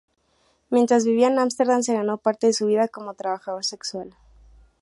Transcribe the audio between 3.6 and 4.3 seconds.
sexual.